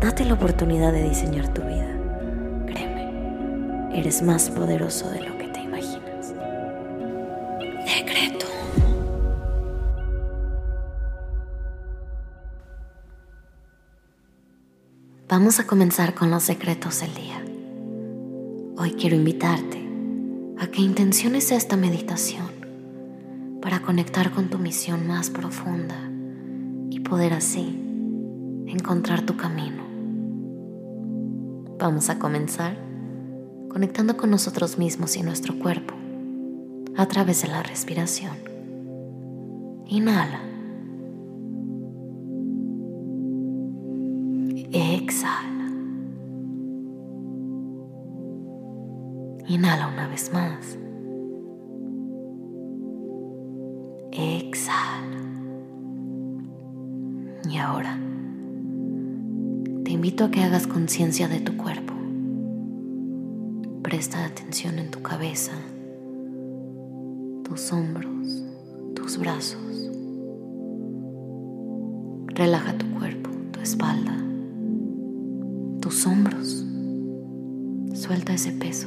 Date 0.00 0.24
la 0.24 0.34
oportunidad 0.34 0.92
de 0.92 1.08
diseñar 1.08 1.52
tu 1.52 1.60
vida. 1.62 1.92
Créeme, 2.66 3.98
eres 3.98 4.22
más 4.22 4.48
poderoso 4.48 5.10
de 5.10 5.22
lo 5.22 5.36
que 5.36 5.48
te 5.48 5.60
imaginas. 5.60 6.34
Decreto. 7.84 8.46
Vamos 15.28 15.58
a 15.58 15.66
comenzar 15.66 16.14
con 16.14 16.30
los 16.30 16.44
secretos 16.44 17.00
del 17.00 17.14
día. 17.14 17.44
Hoy 18.76 18.92
quiero 18.92 19.16
invitarte 19.16 19.84
a 20.60 20.68
que 20.68 20.80
intenciones 20.80 21.50
esta 21.50 21.76
meditación 21.76 22.46
para 23.60 23.82
conectar 23.82 24.30
con 24.30 24.48
tu 24.48 24.60
misión 24.60 25.08
más 25.08 25.28
profunda 25.28 26.08
y 26.88 27.00
poder 27.00 27.32
así 27.32 27.87
encontrar 28.70 29.22
tu 29.22 29.36
camino. 29.36 29.82
Vamos 31.78 32.10
a 32.10 32.18
comenzar 32.18 32.76
conectando 33.68 34.16
con 34.16 34.30
nosotros 34.30 34.78
mismos 34.78 35.16
y 35.16 35.22
nuestro 35.22 35.58
cuerpo 35.58 35.94
a 36.96 37.06
través 37.06 37.42
de 37.42 37.48
la 37.48 37.62
respiración. 37.62 38.36
Inhala. 39.86 40.40
Exhala. 44.72 45.70
Inhala 49.46 49.88
una 49.88 50.08
vez 50.08 50.32
más. 50.32 50.78
Exhala. 54.12 55.06
Y 57.48 57.56
ahora 57.56 58.07
invito 59.98 60.26
a 60.26 60.30
que 60.30 60.44
hagas 60.44 60.68
conciencia 60.68 61.26
de 61.26 61.40
tu 61.40 61.56
cuerpo. 61.56 61.92
Presta 63.82 64.24
atención 64.24 64.78
en 64.78 64.92
tu 64.92 65.02
cabeza, 65.02 65.50
tus 67.42 67.72
hombros, 67.72 68.44
tus 68.94 69.18
brazos. 69.18 69.90
Relaja 72.28 72.78
tu 72.78 72.88
cuerpo, 72.96 73.28
tu 73.50 73.58
espalda, 73.58 74.16
tus 75.80 76.06
hombros. 76.06 76.64
Suelta 77.92 78.34
ese 78.34 78.52
peso. 78.52 78.86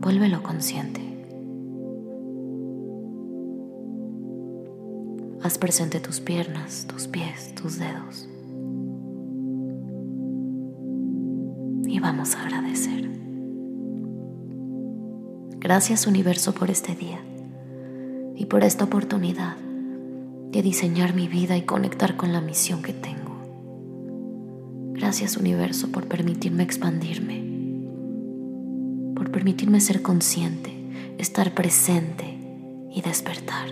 Vuélvelo 0.00 0.44
consciente. 0.44 1.00
Haz 5.42 5.58
presente 5.58 5.98
tus 5.98 6.20
piernas, 6.20 6.86
tus 6.86 7.08
pies, 7.08 7.52
tus 7.56 7.80
dedos. 7.80 8.28
Y 11.86 12.00
vamos 12.00 12.34
a 12.34 12.42
agradecer. 12.42 13.10
Gracias 15.58 16.06
universo 16.06 16.54
por 16.54 16.70
este 16.70 16.94
día 16.94 17.20
y 18.34 18.46
por 18.46 18.64
esta 18.64 18.84
oportunidad 18.84 19.56
de 20.50 20.62
diseñar 20.62 21.14
mi 21.14 21.28
vida 21.28 21.56
y 21.56 21.62
conectar 21.62 22.16
con 22.16 22.32
la 22.32 22.40
misión 22.40 22.82
que 22.82 22.92
tengo. 22.92 23.32
Gracias 24.92 25.36
universo 25.36 25.90
por 25.90 26.06
permitirme 26.06 26.62
expandirme, 26.62 27.42
por 29.14 29.30
permitirme 29.30 29.80
ser 29.80 30.02
consciente, 30.02 30.72
estar 31.18 31.54
presente 31.54 32.38
y 32.90 33.00
despertar. 33.00 33.68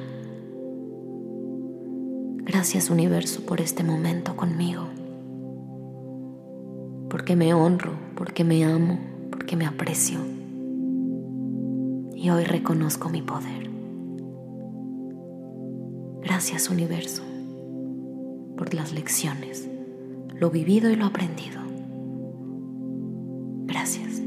Gracias 2.44 2.90
universo 2.90 3.42
por 3.42 3.60
este 3.60 3.84
momento 3.84 4.36
conmigo 4.36 4.88
porque 7.10 7.34
me 7.34 7.52
honro, 7.52 7.92
porque 8.14 8.44
me 8.44 8.64
amo, 8.64 9.00
porque 9.30 9.56
me 9.56 9.66
aprecio. 9.66 10.20
Y 12.14 12.30
hoy 12.30 12.44
reconozco 12.44 13.10
mi 13.10 13.20
poder. 13.20 13.68
Gracias 16.22 16.70
universo 16.70 17.22
por 18.56 18.72
las 18.74 18.92
lecciones, 18.92 19.68
lo 20.34 20.50
vivido 20.50 20.90
y 20.90 20.96
lo 20.96 21.06
aprendido. 21.06 21.60
Gracias. 23.66 24.22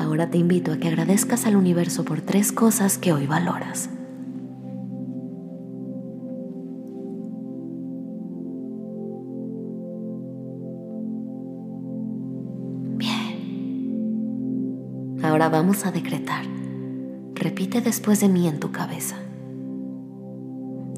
Ahora 0.00 0.30
te 0.30 0.38
invito 0.38 0.72
a 0.72 0.78
que 0.78 0.88
agradezcas 0.88 1.46
al 1.46 1.56
universo 1.56 2.04
por 2.04 2.22
tres 2.22 2.50
cosas 2.50 2.98
que 2.98 3.12
hoy 3.12 3.26
valoras. 3.26 3.90
Ahora 15.38 15.50
vamos 15.50 15.86
a 15.86 15.92
decretar. 15.92 16.44
Repite 17.34 17.80
después 17.80 18.18
de 18.18 18.28
mí 18.28 18.48
en 18.48 18.58
tu 18.58 18.72
cabeza. 18.72 19.14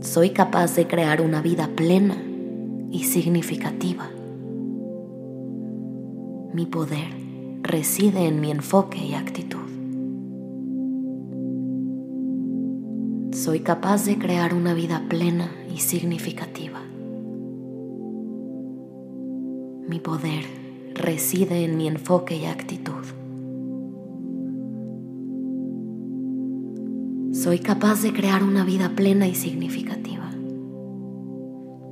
Soy 0.00 0.30
capaz 0.30 0.74
de 0.76 0.86
crear 0.86 1.20
una 1.20 1.42
vida 1.42 1.68
plena 1.76 2.16
y 2.90 3.04
significativa. 3.04 4.08
Mi 6.54 6.64
poder 6.64 7.08
reside 7.60 8.28
en 8.28 8.40
mi 8.40 8.50
enfoque 8.50 8.96
y 9.04 9.12
actitud. 9.12 9.68
Soy 13.32 13.60
capaz 13.60 14.06
de 14.06 14.16
crear 14.16 14.54
una 14.54 14.72
vida 14.72 15.04
plena 15.06 15.52
y 15.70 15.80
significativa. 15.80 16.80
Mi 19.86 20.00
poder 20.00 20.46
reside 20.94 21.62
en 21.62 21.76
mi 21.76 21.88
enfoque 21.88 22.36
y 22.36 22.46
actitud. 22.46 23.19
Soy 27.42 27.58
capaz 27.58 28.02
de 28.02 28.12
crear 28.12 28.42
una 28.42 28.64
vida 28.66 28.90
plena 28.94 29.26
y 29.26 29.34
significativa. 29.34 30.30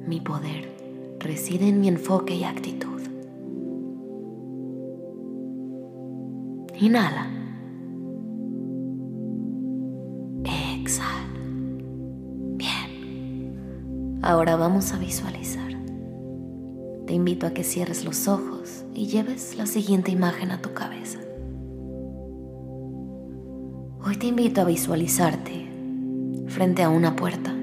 Mi 0.06 0.20
poder 0.20 1.16
reside 1.20 1.68
en 1.68 1.80
mi 1.80 1.88
enfoque 1.88 2.34
y 2.34 2.44
actitud. 2.44 3.00
Inhala. 6.78 7.30
Exhala. 10.44 11.32
Bien. 12.58 14.18
Ahora 14.20 14.54
vamos 14.56 14.92
a 14.92 14.98
visualizar. 14.98 15.72
Te 17.06 17.14
invito 17.14 17.46
a 17.46 17.54
que 17.54 17.64
cierres 17.64 18.04
los 18.04 18.28
ojos 18.28 18.84
y 18.92 19.06
lleves 19.06 19.56
la 19.56 19.64
siguiente 19.64 20.10
imagen 20.10 20.50
a 20.50 20.60
tu 20.60 20.74
cabeza. 20.74 21.20
Hoy 24.08 24.16
te 24.16 24.26
invito 24.26 24.62
a 24.62 24.64
visualizarte 24.64 25.66
frente 26.46 26.82
a 26.82 26.88
una 26.88 27.14
puerta. 27.14 27.54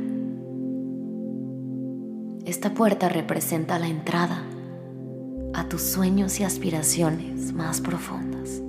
Esta 2.46 2.72
puerta 2.76 3.10
representa 3.10 3.80
la 3.80 3.88
entrada 3.88 4.44
a 5.56 5.68
tus 5.68 5.82
sueños 5.82 6.40
y 6.40 6.44
aspiraciones 6.44 7.52
más 7.52 7.82
profundas. 7.82 8.62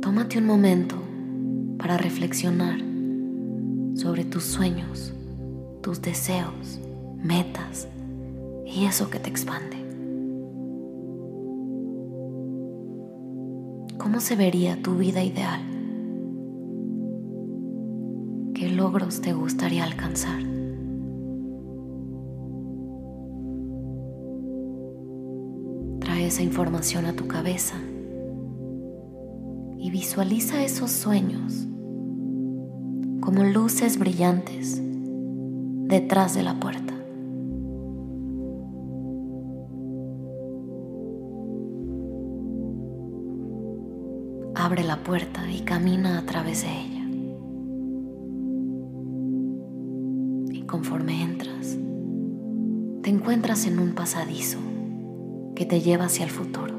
Tómate 0.00 0.38
un 0.38 0.46
momento 0.46 0.94
para 1.76 1.98
reflexionar 1.98 2.78
sobre 3.96 4.24
tus 4.24 4.44
sueños, 4.44 5.12
tus 5.82 6.00
deseos, 6.00 6.78
metas 7.20 7.88
y 8.64 8.84
eso 8.84 9.10
que 9.10 9.18
te 9.18 9.28
expande. 9.28 9.83
¿Cómo 14.14 14.22
se 14.22 14.36
vería 14.36 14.80
tu 14.80 14.96
vida 14.96 15.24
ideal? 15.24 15.60
¿Qué 18.54 18.68
logros 18.68 19.20
te 19.20 19.32
gustaría 19.32 19.82
alcanzar? 19.82 20.40
Trae 25.98 26.28
esa 26.28 26.44
información 26.44 27.06
a 27.06 27.14
tu 27.14 27.26
cabeza 27.26 27.74
y 29.78 29.90
visualiza 29.90 30.62
esos 30.62 30.92
sueños 30.92 31.66
como 33.20 33.42
luces 33.42 33.98
brillantes 33.98 34.80
detrás 35.88 36.36
de 36.36 36.44
la 36.44 36.60
puerta. 36.60 37.03
Abre 44.74 44.88
la 44.88 45.04
puerta 45.04 45.48
y 45.48 45.60
camina 45.60 46.18
a 46.18 46.22
través 46.22 46.62
de 46.62 46.68
ella. 46.68 47.04
Y 50.52 50.62
conforme 50.66 51.22
entras, 51.22 51.78
te 53.02 53.10
encuentras 53.10 53.66
en 53.66 53.78
un 53.78 53.94
pasadizo 53.94 54.58
que 55.54 55.64
te 55.64 55.80
lleva 55.80 56.06
hacia 56.06 56.24
el 56.24 56.30
futuro. 56.30 56.74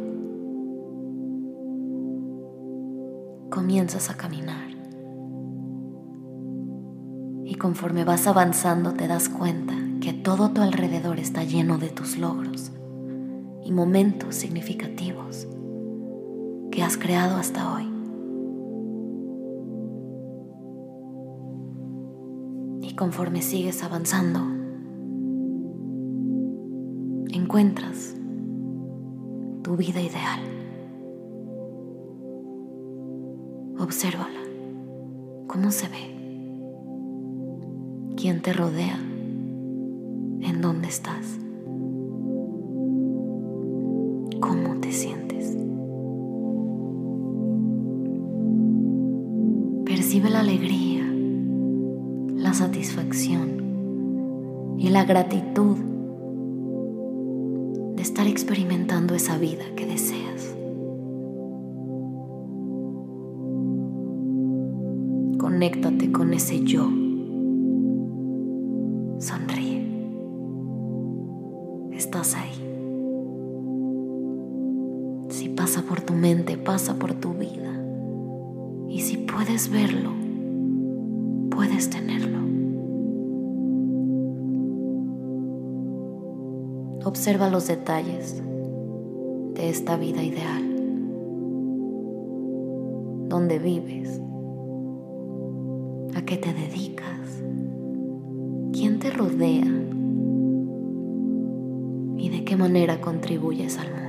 Comienzas 3.50 4.09
a 4.09 4.18
caminar 4.18 4.71
y 7.45 7.56
conforme 7.56 8.03
vas 8.03 8.27
avanzando 8.27 8.91
te 8.91 9.07
das 9.07 9.30
cuenta 9.30 9.74
que 10.01 10.12
todo 10.12 10.51
tu 10.51 10.62
alrededor 10.62 11.18
está 11.18 11.45
lleno 11.45 11.77
de 11.77 11.91
tus 11.91 12.18
logros 12.18 12.74
y 13.63 13.71
momentos 13.71 14.36
significativos 14.36 15.48
que 16.75 16.83
has 16.83 16.98
creado 16.98 17.38
hasta 17.38 17.74
hoy. 17.74 17.86
Y 22.81 22.94
conforme 22.95 23.42
sigues 23.42 23.81
avanzando, 23.81 24.42
encuentras 27.31 28.18
tu 29.63 29.77
vida 29.77 30.01
ideal. 30.01 30.42
Obsérvala, 33.80 34.42
cómo 35.48 35.72
se 35.72 35.88
ve, 35.88 36.13
quién 38.18 38.42
te 38.42 38.51
rodea, 38.51 38.98
en 40.42 40.60
dónde 40.62 40.89
estás. 40.89 41.44
Percibe 50.05 50.29
la 50.29 50.41
alegría, 50.41 51.03
la 52.35 52.53
satisfacción 52.53 54.75
y 54.77 54.89
la 54.89 55.03
gratitud 55.03 55.77
de 57.95 58.03
estar 58.03 58.27
experimentando 58.27 59.15
esa 59.15 59.39
vida 59.39 59.63
que 59.75 59.87
deseas. 59.87 60.55
Conéctate 65.39 66.11
con 66.11 66.35
ese 66.35 66.63
yo. 66.63 66.87
Sonríe. 69.17 69.87
Estás 71.93 72.35
ahí 72.35 72.65
pasa 75.55 75.83
por 75.83 76.01
tu 76.01 76.13
mente, 76.13 76.57
pasa 76.57 76.95
por 76.95 77.13
tu 77.13 77.33
vida. 77.33 77.84
Y 78.95 79.01
si 79.01 79.18
puedes 79.18 79.69
verlo, 79.69 80.12
puedes 81.50 81.89
tenerlo. 81.89 82.39
Observa 87.03 87.50
los 87.50 87.68
detalles 87.68 88.42
de 89.53 89.69
esta 89.69 89.97
vida 89.97 90.24
ideal. 90.24 90.63
¿Dónde 93.27 93.59
vives? 93.59 94.21
¿A 96.15 96.21
qué 96.21 96.38
te 96.38 96.53
dedicas? 96.53 97.44
¿Quién 98.71 99.00
te 99.00 99.12
rodea? 99.12 99.68
¿Y 102.15 102.30
de 102.30 102.45
qué 102.45 102.56
manera 102.56 103.01
contribuyes 103.01 103.77
al 103.77 103.88
mundo? 103.91 104.04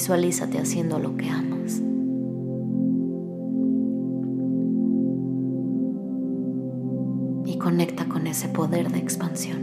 Visualízate 0.00 0.58
haciendo 0.58 0.98
lo 0.98 1.14
que 1.14 1.28
amas. 1.28 1.82
Y 7.44 7.58
conecta 7.58 8.08
con 8.08 8.26
ese 8.26 8.48
poder 8.48 8.90
de 8.90 8.98
expansión. 8.98 9.58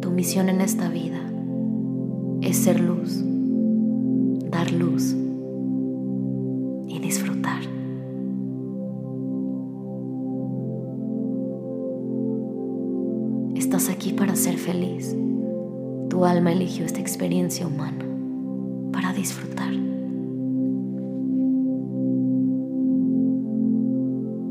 Tu 0.00 0.10
misión 0.10 0.48
en 0.48 0.62
esta 0.62 0.88
vida 0.88 1.20
es 2.40 2.56
ser 2.56 2.80
luz, 2.80 3.22
dar 4.50 4.72
luz 4.72 5.14
y 6.88 6.98
disfrutar. 6.98 7.60
Estás 13.54 13.90
aquí 13.90 14.14
para 14.14 14.34
ser 14.34 14.56
feliz. 14.56 15.14
Tu 16.14 16.24
alma 16.24 16.52
eligió 16.52 16.86
esta 16.86 17.00
experiencia 17.00 17.66
humana 17.66 18.04
para 18.92 19.12
disfrutar. 19.12 19.72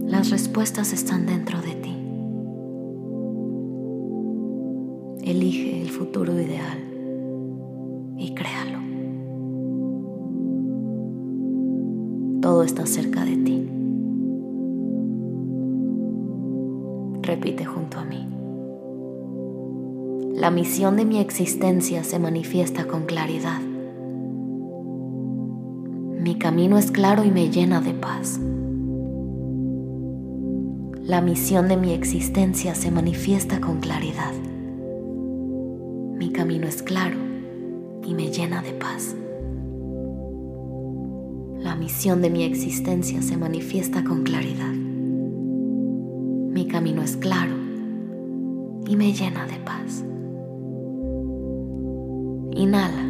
Las 0.05 0.29
respuestas 0.29 0.91
están 0.91 1.25
dentro 1.25 1.61
de 1.61 1.75
ti. 1.75 1.95
Elige 5.23 5.83
el 5.83 5.89
futuro 5.89 6.33
ideal 6.37 6.79
y 8.17 8.35
créalo. 8.35 8.79
Todo 12.41 12.63
está 12.63 12.85
cerca 12.85 13.23
de 13.23 13.37
ti. 13.37 13.69
Repite 17.21 17.63
junto 17.63 17.99
a 17.99 18.03
mí. 18.03 18.32
La 20.43 20.51
misión 20.51 20.97
de 20.97 21.05
mi 21.05 21.19
existencia 21.19 22.03
se 22.03 22.19
manifiesta 22.19 22.85
con 22.85 23.05
claridad. 23.05 23.61
Mi 26.19 26.37
camino 26.37 26.77
es 26.77 26.91
claro 26.91 27.23
y 27.23 27.31
me 27.31 27.49
llena 27.49 27.79
de 27.79 27.93
paz. 27.93 28.41
La 31.01 31.21
misión 31.21 31.69
de 31.69 31.77
mi 31.77 31.93
existencia 31.93 32.75
se 32.75 32.91
manifiesta 32.91 33.61
con 33.61 33.79
claridad. 33.79 34.33
Mi 36.17 36.33
camino 36.33 36.67
es 36.67 36.83
claro 36.83 37.15
y 38.03 38.13
me 38.13 38.29
llena 38.29 38.61
de 38.61 38.73
paz. 38.73 39.15
La 41.57 41.77
misión 41.77 42.21
de 42.21 42.29
mi 42.29 42.43
existencia 42.43 43.21
se 43.21 43.37
manifiesta 43.37 44.03
con 44.03 44.23
claridad. 44.23 44.73
Mi 44.73 46.67
camino 46.67 47.01
es 47.01 47.15
claro 47.15 47.55
y 48.85 48.97
me 48.97 49.13
llena 49.13 49.45
de 49.45 49.55
paz. 49.59 50.03
Inhala. 52.55 53.09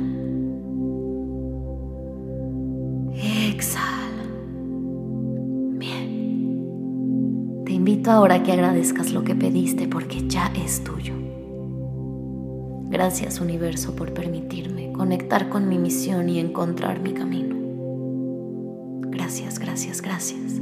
Exhala. 3.14 4.24
Bien. 5.78 7.64
Te 7.66 7.74
invito 7.74 8.12
ahora 8.12 8.36
a 8.36 8.44
que 8.44 8.52
agradezcas 8.54 9.12
lo 9.12 9.24
que 9.24 9.36
pediste 9.36 9.88
porque 9.88 10.28
ya 10.28 10.52
es 10.56 10.84
tuyo. 10.84 11.14
Gracias 12.90 13.42
universo 13.42 13.96
por 13.96 14.14
permitirme 14.14 14.94
conectar 14.94 15.50
con 15.50 15.68
mi 15.68 15.78
misión 15.78 16.30
y 16.30 16.40
encontrar 16.40 17.02
mi 17.02 17.14
camino. 17.14 17.56
Gracias, 19.10 19.60
gracias, 19.60 20.02
gracias. 20.02 20.62